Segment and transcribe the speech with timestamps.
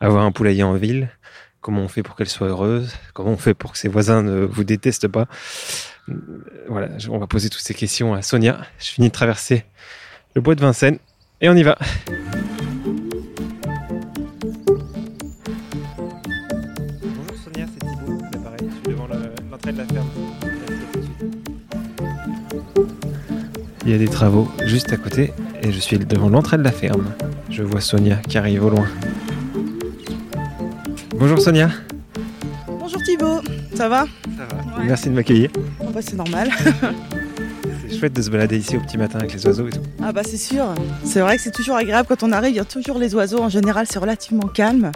[0.00, 1.10] avoir un poulailler en ville,
[1.62, 4.44] comment on fait pour qu'elle soit heureuse, comment on fait pour que ses voisins ne
[4.44, 5.26] vous détestent pas.
[6.68, 8.60] Voilà, on va poser toutes ces questions à Sonia.
[8.78, 9.64] Je finis de traverser
[10.34, 10.98] le bois de Vincennes
[11.40, 11.78] et on y va.
[17.00, 18.68] Bonjour Sonia, c'est Thibaut, l'appareil.
[18.68, 19.08] Je suis devant
[19.50, 20.08] l'entrée de la ferme.
[23.84, 25.32] Il y a des travaux juste à côté
[25.62, 27.12] et je suis devant l'entrée de la ferme.
[27.50, 28.88] Je vois Sonia qui arrive au loin.
[31.22, 31.70] Bonjour Sonia.
[32.66, 33.40] Bonjour Thibaut,
[33.76, 34.06] ça va?
[34.36, 34.86] Ça va Ouais.
[34.86, 35.50] Merci de m'accueillir.
[35.80, 36.50] Ah bah c'est normal.
[37.88, 39.82] C'est chouette de se balader ici au petit matin avec les oiseaux et tout.
[40.02, 40.74] Ah bah c'est sûr.
[41.04, 43.38] C'est vrai que c'est toujours agréable quand on arrive, il y a toujours les oiseaux.
[43.38, 44.90] En général, c'est relativement calme.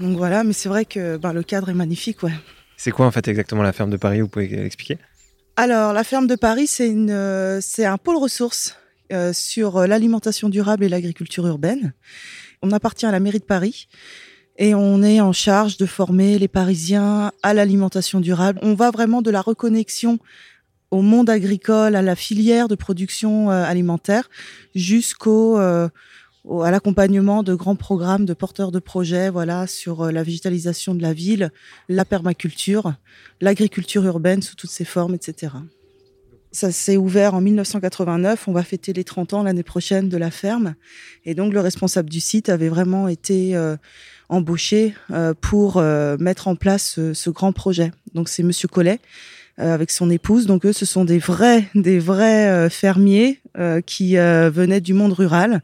[0.00, 2.32] Donc voilà, mais c'est vrai que ben, le cadre est magnifique, ouais.
[2.78, 4.22] C'est quoi en fait exactement la ferme de Paris?
[4.22, 4.96] Vous pouvez expliquer
[5.56, 8.76] Alors, la ferme de Paris, c'est une, euh, c'est un pôle ressources
[9.12, 11.92] euh, sur euh, l'alimentation durable et l'agriculture urbaine.
[12.62, 13.88] On appartient à la mairie de Paris
[14.58, 18.58] et on est en charge de former les Parisiens à l'alimentation durable.
[18.62, 20.18] On va vraiment de la reconnexion
[20.90, 24.30] au monde agricole, à la filière de production euh, alimentaire,
[24.74, 25.88] jusqu'au euh,
[26.62, 31.02] à l'accompagnement de grands programmes de porteurs de projets, voilà, sur euh, la végétalisation de
[31.02, 31.50] la ville,
[31.88, 32.94] la permaculture,
[33.40, 35.52] l'agriculture urbaine sous toutes ses formes, etc.
[36.56, 38.48] Ça s'est ouvert en 1989.
[38.48, 40.74] On va fêter les 30 ans l'année prochaine de la ferme.
[41.26, 43.76] Et donc, le responsable du site avait vraiment été euh,
[44.30, 47.92] embauché euh, pour euh, mettre en place ce, ce grand projet.
[48.14, 49.00] Donc, c'est Monsieur Collet
[49.58, 50.46] avec son épouse.
[50.46, 53.40] Donc, eux, ce sont des vrais, des vrais fermiers
[53.86, 55.62] qui venaient du monde rural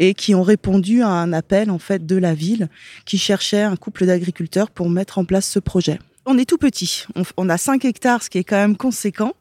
[0.00, 2.68] et qui ont répondu à un appel, en fait, de la ville
[3.06, 6.00] qui cherchait un couple d'agriculteurs pour mettre en place ce projet.
[6.30, 7.06] On est tout petit.
[7.38, 9.32] On, a 5 hectares, ce qui est quand même conséquent.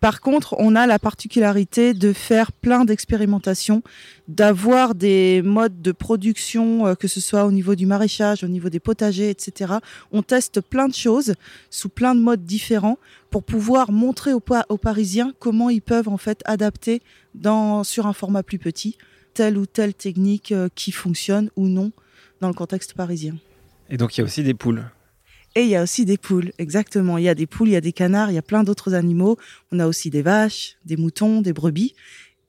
[0.00, 3.82] Par contre, on a la particularité de faire plein d'expérimentations,
[4.28, 8.68] d'avoir des modes de production, euh, que ce soit au niveau du maraîchage, au niveau
[8.68, 9.74] des potagers, etc.
[10.12, 11.34] On teste plein de choses
[11.68, 12.98] sous plein de modes différents
[13.30, 17.02] pour pouvoir montrer aux, Pa- aux Parisiens comment ils peuvent en fait adapter
[17.82, 18.96] sur un format plus petit
[19.34, 21.90] telle ou telle technique euh, qui fonctionne ou non
[22.40, 23.34] dans le contexte parisien.
[23.90, 24.84] Et donc il y a aussi des poules.
[25.56, 27.16] Et il y a aussi des poules, exactement.
[27.16, 28.92] Il y a des poules, il y a des canards, il y a plein d'autres
[28.92, 29.38] animaux.
[29.72, 31.94] On a aussi des vaches, des moutons, des brebis.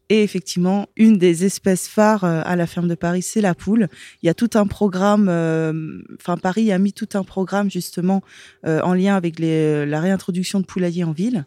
[0.09, 3.88] Et effectivement, une des espèces phares euh, à la ferme de Paris, c'est la poule.
[4.22, 8.22] Il y a tout un programme, euh, enfin Paris a mis tout un programme justement
[8.66, 11.45] euh, en lien avec les, la réintroduction de poulaillers en ville.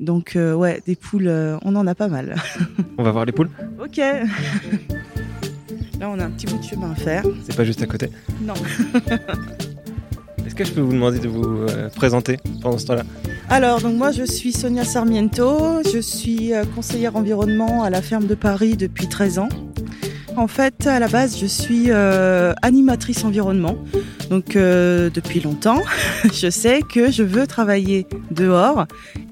[0.00, 1.28] Donc euh, ouais, des poules,
[1.62, 2.36] on en a pas mal.
[2.98, 3.50] On va voir les poules
[3.82, 3.96] ok.
[5.98, 7.24] Là, on a un petit bout de chemin à faire.
[7.44, 8.08] C'est pas juste à côté.
[8.40, 8.54] Non.
[10.50, 13.04] Est-ce que je peux vous demander de vous euh, présenter pendant ce temps-là?
[13.48, 15.80] Alors, donc moi, je suis Sonia Sarmiento.
[15.94, 19.48] Je suis euh, conseillère environnement à la ferme de Paris depuis 13 ans.
[20.36, 23.76] En fait, à la base, je suis euh, animatrice environnement.
[24.28, 25.82] Donc, depuis longtemps,
[26.32, 28.86] je sais que je veux travailler dehors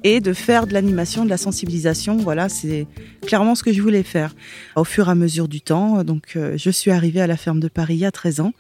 [0.05, 2.17] et de faire de l'animation, de la sensibilisation.
[2.19, 2.87] Voilà, c'est
[3.27, 4.37] clairement ce que je voulais faire.
[4.77, 7.67] Au fur et à mesure du temps, donc, je suis arrivée à la ferme de
[7.67, 8.53] Paris il y a 13 ans.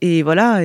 [0.00, 0.62] Et voilà,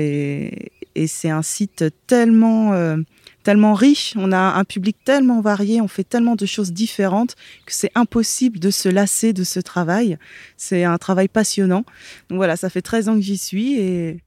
[0.95, 2.73] et c'est un site tellement...
[2.73, 2.97] euh,
[3.43, 7.35] tellement riche, on a un public tellement varié, on fait tellement de choses différentes
[7.65, 10.17] que c'est impossible de se lasser de ce travail.
[10.57, 11.83] C'est un travail passionnant.
[12.29, 14.21] Donc voilà, ça fait 13 ans que j'y suis et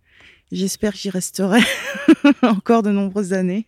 [0.53, 1.61] j'espère que j'y resterai
[2.43, 3.67] encore de nombreuses années.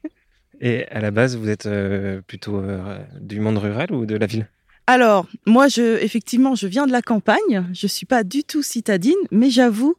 [0.61, 4.27] Et à la base, vous êtes euh, plutôt euh, du monde rural ou de la
[4.27, 4.47] ville?
[4.87, 7.67] Alors, moi, je, effectivement, je viens de la campagne.
[7.73, 9.97] Je suis pas du tout citadine, mais j'avoue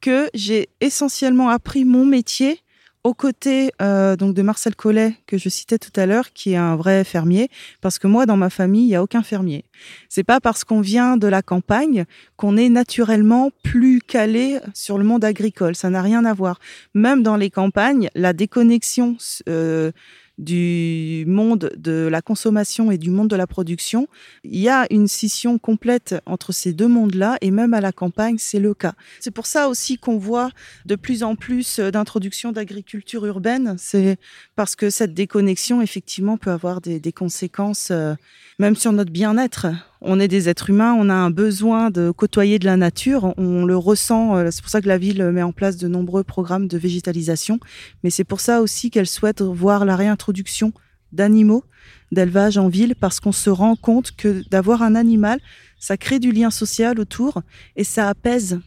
[0.00, 2.60] que j'ai essentiellement appris mon métier
[3.04, 6.56] aux côtés euh, donc de Marcel Collet que je citais tout à l'heure, qui est
[6.56, 7.48] un vrai fermier,
[7.80, 9.64] parce que moi dans ma famille il y a aucun fermier.
[10.08, 12.04] C'est pas parce qu'on vient de la campagne
[12.36, 15.74] qu'on est naturellement plus calé sur le monde agricole.
[15.74, 16.58] Ça n'a rien à voir.
[16.94, 19.16] Même dans les campagnes, la déconnexion
[19.48, 19.92] euh,
[20.38, 24.08] du monde de la consommation et du monde de la production,
[24.44, 28.36] il y a une scission complète entre ces deux mondes-là, et même à la campagne,
[28.38, 28.94] c'est le cas.
[29.20, 30.50] C'est pour ça aussi qu'on voit
[30.86, 34.18] de plus en plus d'introduction d'agriculture urbaine, c'est
[34.56, 38.14] parce que cette déconnexion, effectivement, peut avoir des, conséquences, euh,
[38.58, 39.66] même sur notre bien-être.
[40.00, 43.64] On est des êtres humains, on a un besoin de côtoyer de la nature, on
[43.64, 46.68] le ressent, euh, c'est pour ça que la ville met en place de nombreux programmes
[46.68, 47.58] de végétalisation,
[48.04, 50.72] mais c'est pour ça aussi qu'elle souhaite voir la réintroduction
[51.10, 51.64] d'animaux
[52.12, 55.40] d'élevage en ville parce qu'on se rend compte que d'avoir un animal,
[55.80, 57.42] ça crée du lien social autour
[57.74, 58.60] et ça apaise.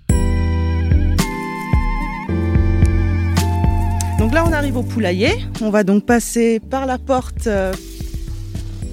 [4.20, 5.32] Donc là, on arrive au poulailler.
[5.62, 7.48] On va donc passer par la porte.
[7.48, 7.74] euh,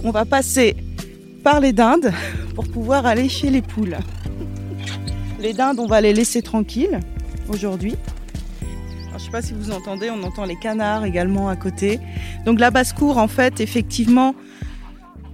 [0.05, 0.77] on va passer
[1.43, 2.13] par les dindes
[2.55, 3.97] pour pouvoir aller chez les poules.
[5.41, 7.01] Les dindes, on va les laisser tranquilles
[7.49, 7.95] aujourd'hui.
[9.11, 11.99] Je ne sais pas si vous entendez, on entend les canards également à côté.
[12.45, 14.35] Donc la basse-cour, en fait, effectivement,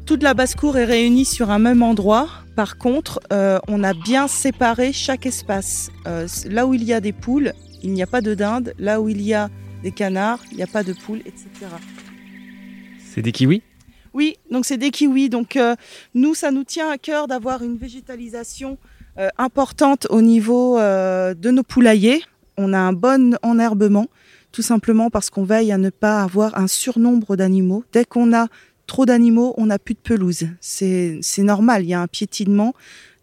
[0.07, 2.29] toute la basse-cour est réunie sur un même endroit.
[2.57, 5.91] Par contre, euh, on a bien séparé chaque espace.
[6.07, 7.53] Euh, là où il y a des poules,
[7.83, 8.75] il n'y a pas de dindes.
[8.79, 9.51] Là où il y a
[9.83, 11.47] des canards, il n'y a pas de poules, etc.
[12.99, 13.63] C'est des kiwis?
[14.15, 15.29] Oui, donc c'est des kiwis.
[15.29, 15.75] Donc euh,
[16.15, 18.79] nous, ça nous tient à cœur d'avoir une végétalisation
[19.19, 22.23] euh, importante au niveau euh, de nos poulaillers.
[22.57, 24.07] On a un bon enherbement,
[24.53, 27.83] tout simplement parce qu'on veille à ne pas avoir un surnombre d'animaux.
[27.93, 28.47] Dès qu'on a
[28.87, 30.47] trop d'animaux, on n'a plus de pelouse.
[30.61, 32.73] C'est normal, il y a un piétinement.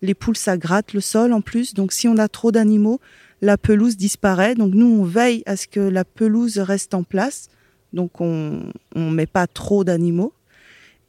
[0.02, 1.74] Les poules, ça gratte le sol en plus.
[1.74, 3.00] Donc si on a trop d'animaux,
[3.42, 4.56] la pelouse disparaît.
[4.56, 7.48] Donc nous, on veille à ce que la pelouse reste en place.
[7.94, 8.64] Donc on
[8.96, 10.34] ne met pas trop d'animaux.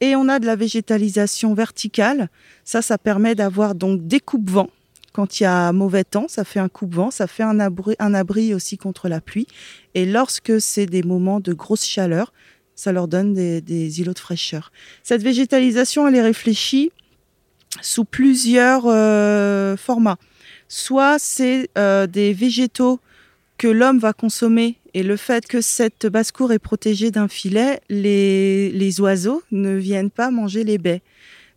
[0.03, 2.27] Et on a de la végétalisation verticale.
[2.65, 4.69] Ça, ça permet d'avoir donc des coupes-vents.
[5.13, 8.13] Quand il y a mauvais temps, ça fait un coupe-vent, ça fait un abri, un
[8.13, 9.47] abri aussi contre la pluie.
[9.95, 12.33] Et lorsque c'est des moments de grosse chaleur,
[12.75, 14.73] ça leur donne des, îlots de fraîcheur.
[15.03, 16.91] Cette végétalisation, elle est réfléchie
[17.81, 20.17] sous plusieurs euh, formats.
[20.67, 22.99] Soit c'est euh, des végétaux
[23.57, 28.71] que l'homme va consommer et le fait que cette basse-cour est protégée d'un filet, les,
[28.71, 31.01] les oiseaux ne viennent pas manger les baies.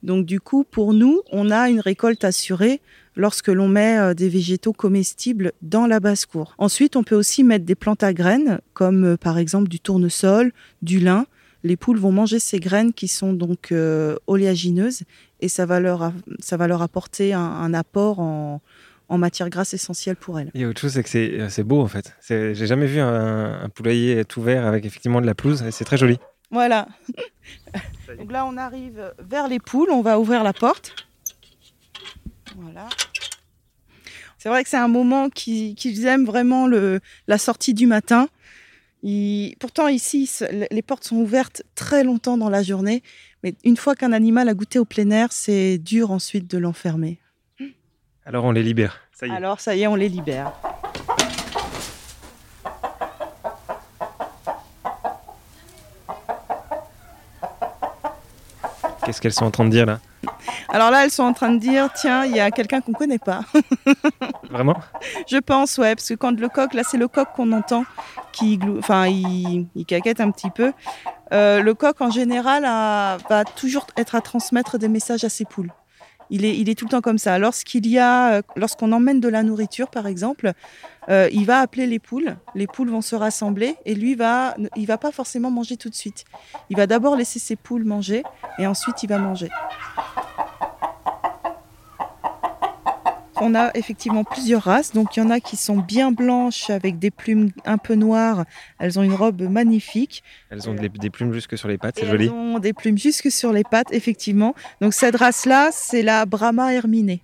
[0.03, 2.81] Donc du coup, pour nous, on a une récolte assurée
[3.15, 6.55] lorsque l'on met euh, des végétaux comestibles dans la basse-cour.
[6.59, 10.53] Ensuite, on peut aussi mettre des plantes à graines, comme euh, par exemple du tournesol,
[10.83, 11.27] du lin.
[11.65, 15.03] Les poules vont manger ces graines qui sont donc euh, oléagineuses
[15.41, 18.61] et ça va leur, ça va leur apporter un apport en,
[19.09, 20.51] en matière grasse essentielle pour elles.
[20.55, 22.15] Il y a autre chose, c'est que c'est euh, c'est beau en fait.
[22.21, 25.71] C'est- J'ai jamais vu un, un poulailler tout vert avec effectivement de la pelouse et
[25.71, 26.19] c'est très joli.
[26.51, 26.89] Voilà.
[28.19, 29.91] Donc là, on arrive vers les poules.
[29.91, 30.95] On va ouvrir la porte.
[32.57, 32.89] Voilà.
[34.39, 38.29] C'est vrai que c'est un moment qui- qu'ils aiment vraiment le, la sortie du matin.
[39.03, 40.31] Ils- pourtant, ici,
[40.71, 43.03] les portes sont ouvertes très longtemps dans la journée.
[43.43, 47.19] Mais une fois qu'un animal a goûté au plein air, c'est dur ensuite de l'enfermer.
[48.27, 48.99] Alors on les libère.
[49.13, 49.33] Ça y est.
[49.33, 50.53] Alors, ça y est, on les libère.
[59.05, 60.01] Qu'est-ce qu'elles sont en train de dire là?
[60.71, 63.19] Alors là, elles sont en train de dire tiens, il y a quelqu'un qu'on connaît
[63.21, 63.41] pas.
[64.51, 64.77] Vraiment?
[65.29, 67.85] Je pense, ouais, parce que quand le coq, là c'est le coq qu'on entend,
[68.33, 70.73] qui, enfin, il, il caquette un petit peu.
[71.33, 75.45] Euh, le coq en général a- va toujours être à transmettre des messages à ses
[75.45, 75.73] poules.
[76.31, 77.39] Il est, tout le temps comme ça.
[77.39, 80.53] Lorsqu'il y a, euh, lorsqu'on emmène de la nourriture, par exemple,
[81.09, 82.37] euh, il va appeler les poules.
[82.55, 85.95] Les poules vont se rassembler et lui va, il va pas forcément manger tout de
[85.95, 86.25] suite.
[86.71, 88.23] Il va d'abord laisser ses poules manger
[88.59, 89.49] et ensuite il va manger.
[93.39, 94.93] On a effectivement plusieurs races.
[94.93, 98.45] Donc, il y en a qui sont bien blanches avec des plumes un peu noires.
[98.79, 100.23] Elles ont une robe magnifique.
[100.51, 102.27] Elles ont des, des plumes jusque sur les pattes, c'est joli.
[102.27, 104.55] Elles ont des plumes jusque sur les pattes, effectivement.
[104.81, 107.23] Donc, cette race-là, c'est la Brahma herminée.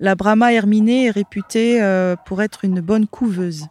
[0.00, 3.68] La Brahma herminée est réputée euh, pour être une bonne couveuse.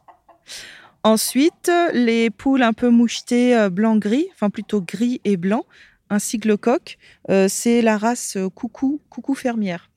[1.04, 5.66] Ensuite, les poules un peu mouchetées euh, blanc-gris, enfin plutôt gris et blanc,
[6.10, 6.98] ainsi que le coq,
[7.30, 9.90] euh, c'est la race coucou, coucou fermière.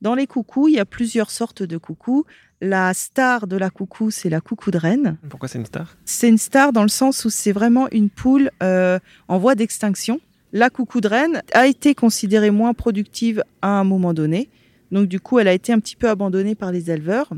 [0.00, 2.24] Dans les coucous, il y a plusieurs sortes de coucous.
[2.62, 5.18] La star de la coucou, c'est la coucou de reine.
[5.28, 5.96] Pourquoi c'est une star?
[6.06, 10.20] C'est une star dans le sens où c'est vraiment une poule euh, en voie d'extinction.
[10.52, 14.48] La coucou de reine a été considérée moins productive à un moment donné.
[14.90, 17.30] Donc du coup, elle a été un petit peu abandonnée par les éleveurs.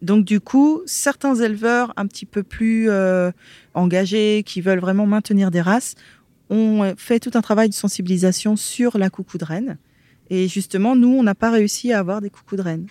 [0.00, 3.30] Donc du coup, certains éleveurs un petit peu plus euh,
[3.74, 5.94] engagés, qui veulent vraiment maintenir des races,
[6.48, 9.78] ont fait tout un travail de sensibilisation sur la coucou de reine.
[10.30, 12.86] Et justement, nous, on n'a pas réussi à avoir des coucous de reine.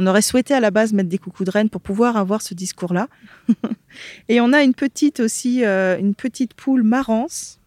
[0.00, 2.54] On aurait souhaité à la base mettre des coucous de reine pour pouvoir avoir ce
[2.54, 3.08] discours-là.
[4.28, 7.58] et on a une petite aussi, euh, une petite poule marance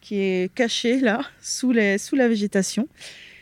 [0.00, 2.88] qui est cachée là, sous, sous la végétation.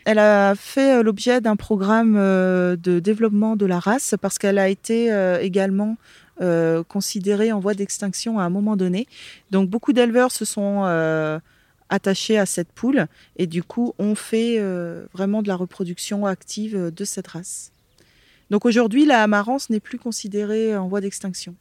[0.05, 4.59] Elle a fait euh, l'objet d'un programme euh, de développement de la race parce qu'elle
[4.59, 5.09] a été
[5.41, 5.97] également
[6.87, 9.07] considérée en voie d'extinction à un moment donné.
[9.51, 10.85] Donc beaucoup d'éleveurs se sont
[11.89, 14.59] attachés à cette poule et du coup on fait
[15.13, 17.71] vraiment de la reproduction active de cette race.
[18.49, 21.55] Donc aujourd'hui, la amarance n'est plus considérée en voie d'extinction.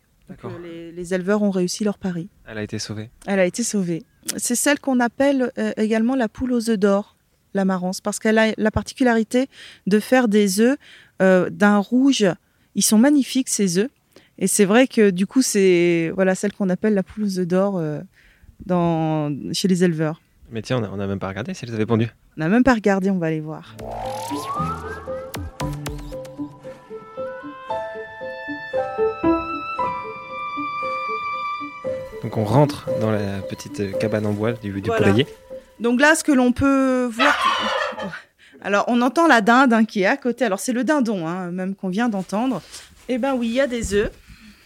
[0.44, 2.28] Euh, les, éleveurs ont réussi leur pari.
[2.47, 3.11] Elle a été sauvée.
[3.26, 4.02] Elle a été sauvée.
[4.37, 7.16] C'est celle qu'on appelle euh, également la poule aux œufs d'or,
[7.54, 9.49] l'amarance, parce qu'elle a la particularité
[9.87, 10.76] de faire des œufs
[11.23, 12.26] euh, d'un rouge.
[12.75, 13.90] Ils sont magnifiques ces œufs.
[14.38, 17.47] Et c'est vrai que du coup, c'est voilà celle qu'on appelle la poule aux œufs
[17.47, 17.82] d'or
[18.66, 20.20] dans, chez les éleveurs.
[20.50, 22.08] Mais tiens, on n'a même pas regardé si elles avaient pondu.
[22.36, 23.76] On n'a même pas regardé, on va aller voir.
[32.22, 35.26] Donc on rentre dans la petite cabane en bois du, du poulailler.
[35.80, 37.36] Donc là, ce que l'on peut voir.
[38.60, 40.44] Alors, on entend la dinde hein, qui est à côté.
[40.44, 42.60] Alors, c'est le dindon, hein, même qu'on vient d'entendre.
[43.08, 44.10] Eh ben oui, il y a des œufs.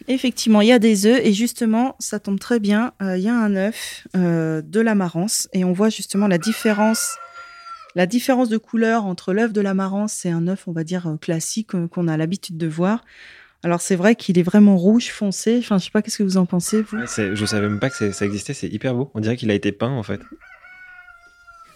[0.08, 2.92] Effectivement, il y a des œufs et justement, ça tombe très bien.
[3.02, 7.16] Euh, il y a un œuf euh, de l'amarance et on voit justement la différence,
[7.94, 11.16] la différence de couleur entre l'œuf de l'amarance et un œuf, on va dire euh,
[11.16, 13.04] classique qu'on a l'habitude de voir.
[13.64, 15.58] Alors c'est vrai qu'il est vraiment rouge foncé.
[15.58, 16.98] Enfin, je sais pas, qu'est-ce que vous en pensez vous?
[17.06, 18.54] Je savais même pas que ça existait.
[18.54, 19.10] C'est hyper beau.
[19.14, 20.20] On dirait qu'il a été peint en fait.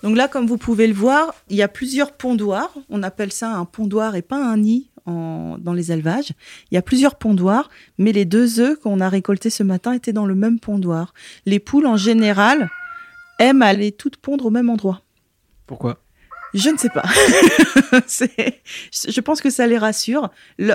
[0.02, 2.73] Donc là, comme vous pouvez le voir, il y a plusieurs pondoirs.
[2.90, 6.32] On appelle ça un pondoir et pas un nid dans les élevages.
[6.70, 10.12] Il y a plusieurs pondoirs, mais les deux œufs qu'on a récoltés ce matin étaient
[10.12, 11.14] dans le même pondoir.
[11.44, 12.68] Les poules, en général,
[13.38, 15.02] aiment aller toutes pondre au même endroit.
[15.66, 15.98] Pourquoi?
[16.54, 17.04] Je ne sais pas.
[17.92, 20.30] je pense que ça les rassure.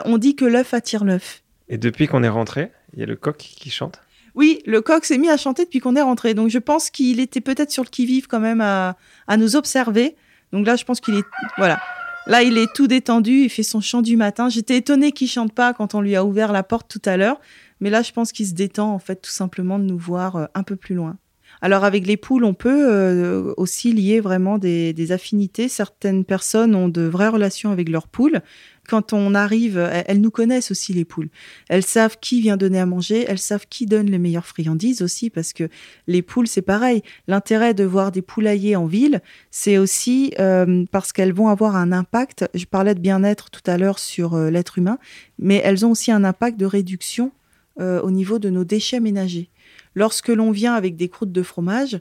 [0.06, 1.42] on dit que l'œuf attire l'œuf.
[1.70, 4.02] Et depuis qu'on est rentré, il y a le coq qui chante?
[4.36, 6.34] Oui, le coq s'est mis à chanter depuis qu'on est rentré.
[6.34, 8.96] Donc je pense qu'il était peut-être sur le qui-vive quand même à,
[9.38, 10.16] nous observer.
[10.52, 11.26] Donc là, je pense qu'il est.
[11.58, 11.82] Voilà.
[12.28, 14.50] Là, il est tout détendu, il fait son chant du matin.
[14.50, 17.40] J'étais étonnée qu'il chante pas quand on lui a ouvert la porte tout à l'heure.
[17.80, 20.46] Mais là, je pense qu'il se détend, en fait, tout simplement de nous voir euh,
[20.54, 21.18] un peu plus loin.
[21.62, 25.68] Alors avec les poules, on peut euh, aussi lier vraiment des, affinités.
[25.68, 28.42] Certaines personnes ont de vraies relations avec leurs poules.
[28.88, 31.30] Quand on arrive, elles, nous connaissent aussi les poules.
[31.70, 35.30] Elles savent qui vient donner à manger, elles savent qui donne les meilleures friandises aussi,
[35.30, 35.70] parce que
[36.08, 37.04] les poules, c'est pareil.
[37.28, 41.92] L'intérêt de voir des poulaillers en ville, c'est aussi euh, parce qu'elles vont avoir un
[41.92, 42.50] impact.
[42.54, 44.98] Je parlais de bien-être tout à l'heure sur euh, l'être humain,
[45.40, 47.32] mais elles ont aussi un impact de réduction
[47.80, 49.50] au niveau de nos déchets ménagers.
[49.96, 52.00] Lorsque l'on vient avec des croûtes de fromage,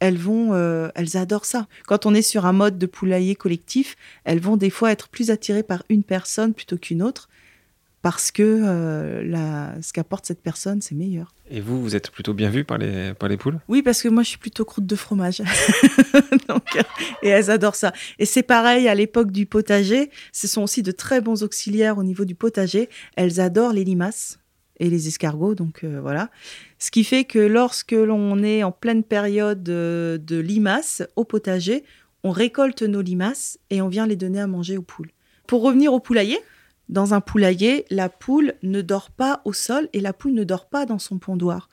[0.00, 1.66] elles vont, euh, elles adorent ça.
[1.86, 5.30] Quand on est sur un mode de poulailler collectif, elles vont des fois être plus
[5.30, 7.28] attirées par une personne plutôt qu'une autre
[8.02, 11.34] parce que euh, ce qu'apporte cette personne, c'est meilleur.
[11.50, 13.58] Et vous, vous êtes plutôt bien vu par les, par les poules?
[13.68, 15.42] Oui, parce que moi, je suis plutôt croûte de fromage.
[16.50, 16.82] Euh,
[17.22, 17.92] et elles adorent ça.
[18.18, 20.10] Et c'est pareil à l'époque du potager.
[20.32, 22.88] Ce sont aussi de très bons auxiliaires au niveau du potager.
[23.16, 24.38] Elles adorent les limaces
[24.80, 25.54] et les escargots.
[25.54, 26.30] Donc voilà.
[26.78, 31.84] Ce qui fait que lorsque l'on est en pleine période de, limaces au potager,
[32.24, 35.10] on récolte nos limaces et on vient les donner à manger aux poules.
[35.46, 36.38] Pour revenir au poulailler,
[36.88, 40.68] dans un poulailler, la poule ne dort pas au sol et la poule ne dort
[40.68, 41.68] pas dans son pondoir.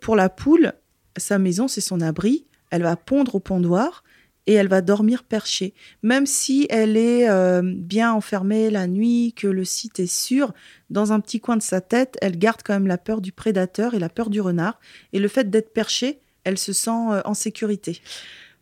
[0.00, 0.72] Pour la poule,
[1.16, 2.46] sa maison, c'est son abri.
[2.70, 4.02] Elle va pondre au pondoir
[4.48, 5.74] et elle va dormir perchée.
[6.02, 10.54] Même si elle est euh, bien enfermée la nuit, que le site est sûr,
[10.88, 13.92] dans un petit coin de sa tête, elle garde quand même la peur du prédateur
[13.92, 14.80] et la peur du renard.
[15.12, 18.00] Et le fait d'être perchée, elle se sent euh, en sécurité.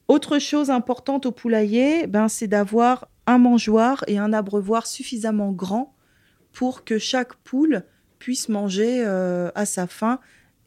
[0.09, 5.95] Autre chose importante au poulailler, ben, c'est d'avoir un mangeoire et un abreuvoir suffisamment grand
[6.53, 7.85] pour que chaque poule
[8.19, 10.19] puisse manger euh, à sa faim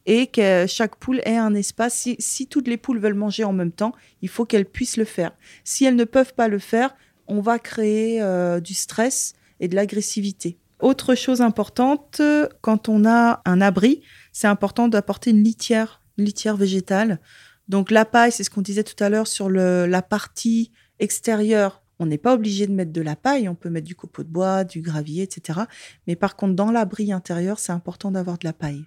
[0.05, 2.07] et que chaque poule ait un espace.
[2.17, 5.31] Si, toutes les poules veulent manger en même temps, il faut qu'elles puissent le faire.
[5.63, 6.95] Si elles ne peuvent pas le faire,
[7.27, 10.57] on va créer euh, du stress et de l'agressivité.
[10.79, 12.21] Autre chose importante,
[12.61, 14.01] quand on a un abri,
[14.31, 17.19] c'est important d'apporter une litière, une litière végétale.
[17.67, 21.83] Donc la paille, c'est ce qu'on disait tout à l'heure sur la partie extérieure.
[21.99, 24.29] On n'est pas obligé de mettre de la paille, on peut mettre du copeau de
[24.29, 25.59] bois, du gravier, etc.
[26.07, 28.85] Mais par contre, dans l'abri intérieur, c'est important d'avoir de la paille.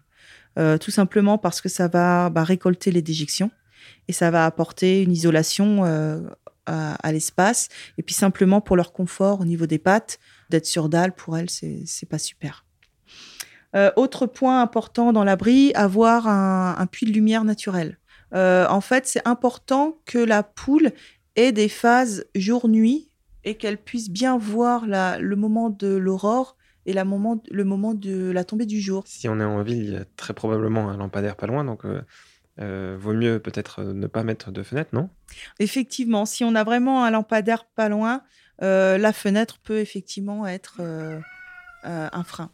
[0.59, 3.51] Euh, tout simplement parce que ça va bah, récolter les déjections
[4.09, 6.21] et ça va apporter une isolation euh,
[6.67, 7.69] à, l'espace.
[7.99, 10.19] Et puis simplement pour leur confort au niveau des pattes,
[10.51, 12.65] d'être sur dalle, pour elles, c'est pas super.
[13.75, 17.99] Euh, autre point important dans l'abri, avoir un, puits de lumière naturel.
[18.33, 20.93] en fait, c'est important que la poule
[21.37, 23.09] ait des phases jour-nuit
[23.45, 28.31] et qu'elles puissent bien voir le moment de l'aurore et la moment, le moment de
[28.31, 29.05] la tombée du jour.
[29.07, 31.85] Si on est en ville, il y a très probablement un lampadaire pas loin, donc
[31.85, 32.03] euh,
[32.61, 35.09] euh, vaut mieux peut-être ne pas mettre de fenêtre, non?
[35.59, 38.23] Effectivement, si on a vraiment un lampadaire pas loin,
[38.63, 41.19] euh, la fenêtre peut effectivement être euh,
[41.85, 42.51] euh, un frein.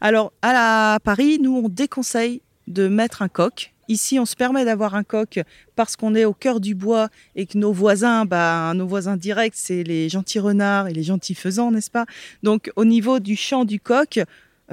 [0.00, 3.73] Alors, à, la, à Paris, nous, on déconseille de mettre un coq.
[3.88, 5.40] Ici, on se permet d'avoir un coq
[5.76, 9.54] parce qu'on est au cœur du bois et que nos voisins, bah, nos voisins directs,
[9.56, 12.06] c'est les gentils renards et les gentils faisans, n'est-ce pas?
[12.42, 14.20] Donc, au niveau du chant du coq,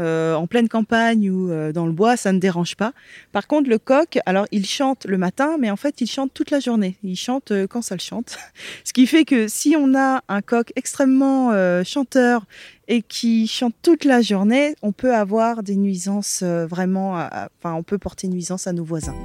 [0.02, 2.92] euh, en pleine campagne ou euh, dans le bois, ça ne dérange pas.
[3.32, 6.50] Par contre, le coq, alors il chante le matin, mais en fait, il chante toute
[6.50, 6.98] la journée.
[7.04, 8.38] Il chante euh, quand ça le chante.
[8.84, 11.52] Ce qui fait que si on a un coq extrêmement
[11.84, 12.46] chanteur
[12.88, 17.98] et qui chante toute la journée, on peut avoir des nuisances vraiment, enfin, on peut
[17.98, 19.16] porter nuisance à nos voisins.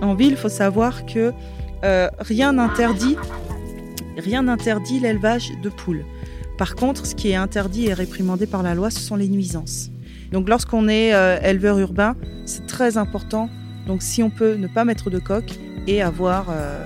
[0.00, 1.32] En ville, il faut savoir que
[1.82, 3.16] rien n'interdit,
[4.16, 6.04] rien n'interdit l'élevage de poules.
[6.58, 9.91] Par contre, ce qui est interdit et réprimandé par la loi, ce sont les nuisances.
[10.32, 13.48] Donc lorsqu'on est euh, éleveur urbain, c'est très important.
[13.86, 15.44] Donc si on peut ne pas mettre de coq
[15.86, 16.78] et avoir euh,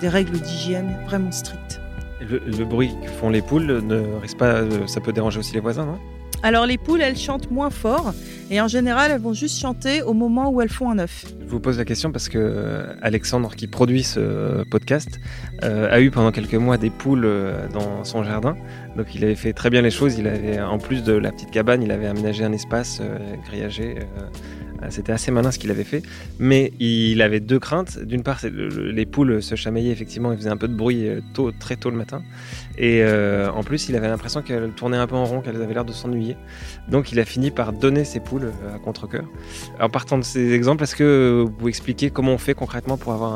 [0.00, 1.80] des règles d'hygiène vraiment strictes.
[2.20, 5.60] Le bruit que font les poules ne risque pas, euh, ça peut déranger aussi les
[5.60, 5.98] voisins, non?
[6.42, 8.12] Alors les poules, elles chantent moins fort
[8.50, 11.26] et en général, elles vont juste chanter au moment où elles font un œuf.
[11.40, 15.20] Je vous pose la question parce que euh, Alexandre, qui produit ce podcast,
[15.64, 18.56] euh, a eu pendant quelques mois des poules euh, dans son jardin.
[18.96, 20.18] Donc il avait fait très bien les choses.
[20.18, 23.02] Il avait, en plus de la petite cabane, il avait aménagé un espace
[23.46, 23.96] grillagé.
[24.90, 26.02] C'était assez malin ce qu'il avait fait.
[26.38, 27.98] Mais il avait deux craintes.
[27.98, 31.52] D'une part, les poules se chamaillaient effectivement, ils faisaient un peu de bruit euh, tôt,
[31.52, 32.22] très tôt le matin.
[32.76, 35.74] Et euh, en plus, il avait l'impression qu'elles tournaient un peu en rond, qu'elles avaient
[35.74, 36.36] l'air de s'ennuyer.
[36.88, 39.24] Donc il a fini par donner ses poules euh, à contre-coeur.
[39.80, 43.12] En partant de ces exemples, est-ce que vous pouvez expliquer comment on fait concrètement pour
[43.12, 43.32] avoir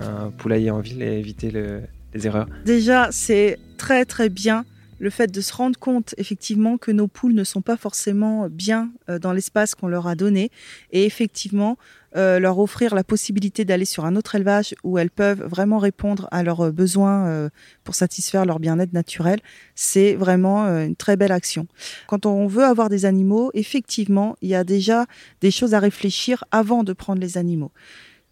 [0.00, 1.82] un, poulailler en ville et éviter le-
[2.14, 2.46] les erreurs?
[2.64, 4.64] Déjà, c'est très très bien
[5.02, 8.92] le fait de se rendre compte effectivement que nos poules ne sont pas forcément bien
[9.10, 10.52] euh, dans l'espace qu'on leur a donné
[10.92, 11.76] et effectivement
[12.14, 16.28] euh, leur offrir la possibilité d'aller sur un autre élevage où elles peuvent vraiment répondre
[16.30, 17.48] à leurs euh, besoins euh,
[17.82, 19.40] pour satisfaire leur bien-être naturel,
[19.74, 21.66] c'est vraiment euh, une très belle action.
[22.06, 25.06] Quand on veut avoir des animaux, effectivement, il y a déjà
[25.40, 27.72] des choses à réfléchir avant de prendre les animaux.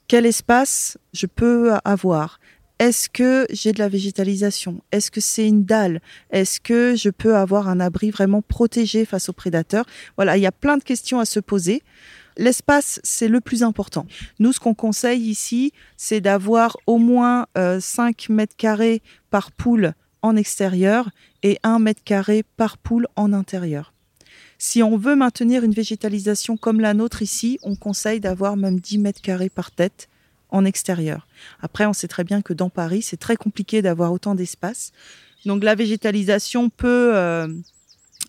[0.07, 2.39] Quel espace je peux avoir?
[2.81, 4.81] Est-ce que j'ai de la végétalisation?
[4.91, 6.01] Est-ce que c'est une dalle?
[6.31, 9.85] Est-ce que je peux avoir un abri vraiment protégé face aux prédateurs?
[10.17, 11.83] Voilà, il y a plein de questions à se poser.
[12.39, 14.07] L'espace, c'est le plus important.
[14.39, 19.93] Nous, ce qu'on conseille ici, c'est d'avoir au moins euh, 5 mètres carrés par poule
[20.23, 21.11] en extérieur
[21.43, 23.93] et 1 mètre carré par poule en intérieur.
[24.57, 28.99] Si on veut maintenir une végétalisation comme la nôtre ici, on conseille d'avoir même 10
[29.01, 30.09] mètres carrés par tête
[30.53, 31.27] en extérieur.
[31.61, 34.93] Après, on sait très bien que dans Paris, c'est très compliqué d'avoir autant d'espace.
[35.47, 37.49] Donc la végétalisation peut euh,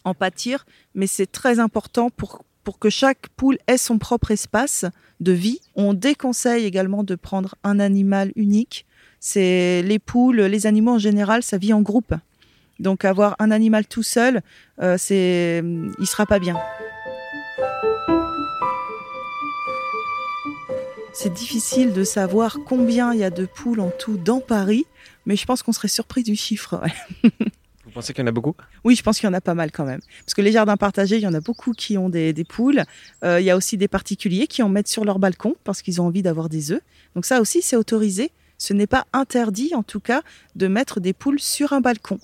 [0.03, 4.85] en pâtir, mais c'est très important pour, pour que chaque poule ait son propre espace
[5.19, 5.59] de vie.
[5.75, 8.85] On déconseille également de prendre un animal unique.
[9.19, 12.13] C'est les poules, les animaux en général, ça vit en groupe.
[12.79, 14.41] Donc avoir un animal tout seul,
[14.81, 15.63] euh, c'est,
[15.99, 16.57] il sera pas bien.
[21.13, 24.85] C'est difficile de savoir combien il y a de poules en tout dans Paris,
[25.25, 26.81] mais je pense qu'on serait surpris du chiffre.
[26.81, 27.31] ouais.
[27.85, 28.55] Vous pensez qu'il y en a beaucoup?
[28.85, 29.99] Oui, je pense qu'il y en a pas mal quand même.
[30.25, 32.83] Parce que les jardins partagés, il y en a beaucoup qui ont des, des poules.
[33.23, 35.99] Euh, il y a aussi des particuliers qui en mettent sur leur balcon parce qu'ils
[35.99, 36.81] ont envie d'avoir des œufs.
[37.15, 38.31] Donc ça aussi, c'est autorisé.
[38.57, 40.21] Ce n'est pas interdit, en tout cas,
[40.55, 42.19] de mettre des poules sur un balcon.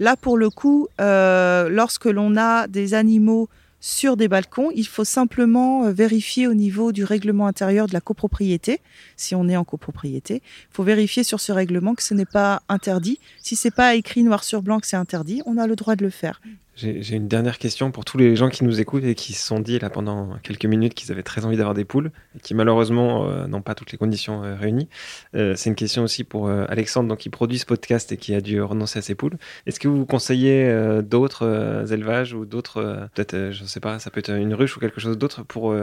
[0.00, 3.48] Là, pour le coup, euh, lorsque l'on a des animaux
[3.86, 8.00] sur des balcons, il faut simplement euh, vérifier au niveau du règlement intérieur de la
[8.00, 8.80] copropriété,
[9.16, 10.42] si on est en copropriété.
[10.44, 13.20] Il faut vérifier sur ce règlement que ce n'est pas interdit.
[13.40, 16.02] Si c'est pas écrit noir sur blanc que c'est interdit, on a le droit de
[16.02, 16.40] le faire.
[16.76, 19.60] J'ai une dernière question pour tous les gens qui nous écoutent et qui se sont
[19.60, 23.26] dit là pendant quelques minutes qu'ils avaient très envie d'avoir des poules et qui malheureusement
[23.26, 24.88] euh, n'ont pas toutes les conditions euh, réunies.
[25.34, 28.42] Euh, C'est une question aussi pour Alexandre, donc qui produit ce podcast et qui a
[28.42, 29.38] dû renoncer à ses poules.
[29.66, 30.70] Est-ce que vous conseillez
[31.02, 35.00] d'autres élevages ou d'autres, peut-être, je sais pas, ça peut être une ruche ou quelque
[35.00, 35.74] chose d'autre pour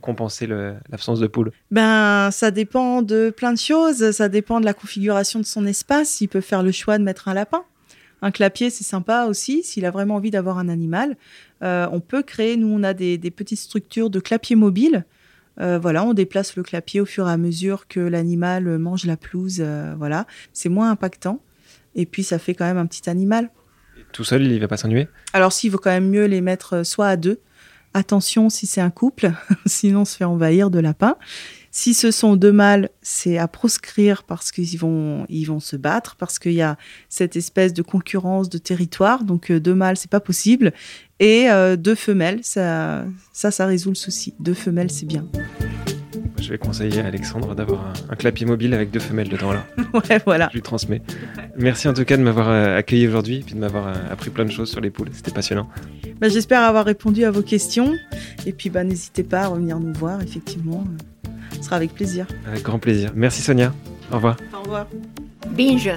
[0.00, 1.52] compenser l'absence de poules?
[1.70, 4.10] Ben, ça dépend de plein de choses.
[4.10, 6.20] Ça dépend de la configuration de son espace.
[6.20, 7.64] Il peut faire le choix de mettre un lapin.
[8.22, 9.62] Un clapier, c'est sympa aussi.
[9.64, 11.16] S'il a vraiment envie d'avoir un animal,
[11.62, 12.56] Euh, on peut créer.
[12.56, 15.04] Nous, on a des, des petites structures de clapier mobile.
[15.60, 19.16] Euh, voilà, on déplace le clapier au fur et à mesure que l'animal mange la
[19.16, 19.58] pelouse.
[19.60, 21.40] euh, voilà, c'est moins impactant.
[21.94, 23.50] Et puis, ça fait quand même un petit animal.
[24.12, 25.08] Tout seul, il va pas s'ennuyer?
[25.32, 27.38] Alors, s'il vaut quand même mieux les mettre soit à deux.
[27.94, 29.32] Attention si c'est un couple,
[29.66, 31.16] sinon on se fait envahir de lapins.
[31.74, 36.16] Si ce sont deux mâles, c'est à proscrire parce qu'ils vont, ils vont se battre,
[36.16, 36.76] parce qu'il y a
[37.08, 39.24] cette espèce de concurrence de territoire.
[39.24, 40.74] Donc euh, deux mâles, c'est pas possible.
[41.18, 44.34] Et euh, deux femelles, ça, ça, ça résout le souci.
[44.38, 45.26] Deux femelles, c'est bien.
[46.38, 49.64] Je vais conseiller à Alexandre d'avoir un, un clapier mobile avec deux femelles dedans là.
[49.94, 50.48] Ouais, voilà.
[50.50, 51.00] Je lui transmets.
[51.56, 54.28] Merci en tout cas de m'avoir euh, accueilli aujourd'hui et puis de m'avoir euh, appris
[54.28, 55.08] plein de choses sur les poules.
[55.12, 55.68] C'était passionnant.
[56.20, 57.94] Bah, J'espère avoir répondu à vos questions.
[58.44, 60.84] Et puis, bah, n'hésitez pas à revenir nous voir, effectivement.
[61.56, 62.26] Ce sera avec plaisir.
[62.46, 63.12] Avec grand plaisir.
[63.14, 63.72] Merci Sonia.
[64.10, 64.36] Au revoir.
[64.54, 64.86] Au revoir.
[65.50, 65.92] Binge.